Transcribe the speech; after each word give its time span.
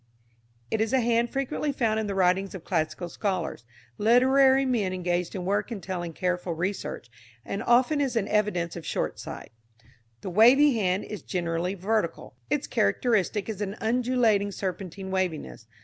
It 0.71 0.81
is 0.81 0.93
a 0.93 0.99
hand 0.99 1.29
frequently 1.31 1.71
found 1.71 1.99
in 1.99 2.07
the 2.07 2.15
writings 2.15 2.55
of 2.55 2.63
classical 2.63 3.07
scholars, 3.07 3.65
literary 3.99 4.65
men 4.65 4.93
engaged 4.93 5.35
in 5.35 5.45
work 5.45 5.71
entailing 5.71 6.13
careful 6.13 6.55
research, 6.55 7.07
and 7.45 7.61
often 7.61 8.01
is 8.01 8.15
an 8.15 8.27
evidence 8.27 8.75
of 8.75 8.83
short 8.83 9.19
sight. 9.19 9.51
The 10.21 10.31
Wavy 10.31 10.73
Hand 10.73 11.05
is 11.05 11.21
generally 11.21 11.75
vertical. 11.75 12.33
Its 12.49 12.65
characteristic 12.65 13.47
is 13.47 13.61
an 13.61 13.75
undulating 13.79 14.51
serpentine 14.51 15.11
waviness. 15.11 15.67